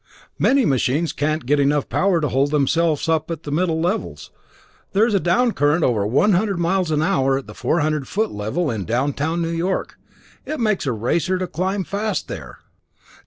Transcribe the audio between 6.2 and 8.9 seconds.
hundred miles an hour at the 400 foot level in